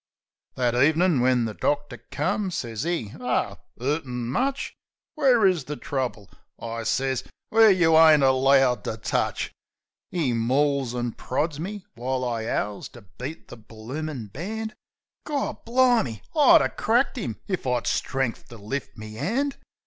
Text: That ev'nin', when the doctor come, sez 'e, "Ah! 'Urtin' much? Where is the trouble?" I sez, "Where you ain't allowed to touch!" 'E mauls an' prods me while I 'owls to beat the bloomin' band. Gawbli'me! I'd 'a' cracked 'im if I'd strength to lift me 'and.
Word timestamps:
That 0.55 0.73
ev'nin', 0.73 1.19
when 1.21 1.45
the 1.45 1.53
doctor 1.53 1.99
come, 2.09 2.49
sez 2.49 2.87
'e, 2.87 3.13
"Ah! 3.19 3.57
'Urtin' 3.79 4.29
much? 4.29 4.73
Where 5.13 5.45
is 5.45 5.65
the 5.65 5.75
trouble?" 5.75 6.27
I 6.59 6.81
sez, 6.85 7.23
"Where 7.49 7.69
you 7.69 7.95
ain't 7.99 8.23
allowed 8.23 8.83
to 8.85 8.97
touch!" 8.97 9.51
'E 10.11 10.33
mauls 10.33 10.95
an' 10.95 11.11
prods 11.11 11.59
me 11.59 11.85
while 11.93 12.25
I 12.25 12.47
'owls 12.47 12.89
to 12.93 13.03
beat 13.19 13.49
the 13.49 13.57
bloomin' 13.57 14.25
band. 14.33 14.73
Gawbli'me! 15.27 16.23
I'd 16.35 16.61
'a' 16.63 16.69
cracked 16.69 17.19
'im 17.19 17.39
if 17.47 17.67
I'd 17.67 17.85
strength 17.85 18.47
to 18.49 18.57
lift 18.57 18.97
me 18.97 19.19
'and. 19.19 19.55